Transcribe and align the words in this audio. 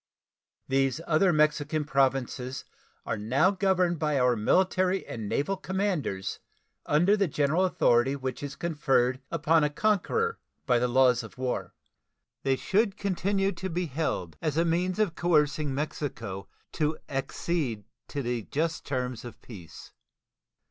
These 0.67 0.99
other 1.05 1.31
Mexican 1.31 1.85
Provinces 1.85 2.65
are 3.05 3.19
now 3.19 3.51
governed 3.51 3.99
by 3.99 4.17
our 4.17 4.35
military 4.35 5.05
and 5.05 5.29
naval 5.29 5.55
commanders 5.57 6.39
under 6.87 7.15
the 7.15 7.27
general 7.27 7.65
authority 7.65 8.15
which 8.15 8.41
is 8.41 8.55
conferred 8.55 9.21
upon 9.29 9.63
a 9.63 9.69
conqueror 9.69 10.39
by 10.65 10.79
the 10.79 10.87
laws 10.87 11.21
of 11.21 11.37
war. 11.37 11.75
They 12.41 12.55
should 12.55 12.97
continue 12.97 13.51
to 13.51 13.69
be 13.69 13.85
held, 13.85 14.37
as 14.41 14.57
a 14.57 14.65
means 14.65 14.97
of 14.97 15.13
coercing 15.13 15.71
Mexico 15.71 16.47
to 16.71 16.97
accede 17.07 17.83
to 18.07 18.41
just 18.41 18.83
terms 18.83 19.23
of 19.23 19.39
peace. 19.43 19.91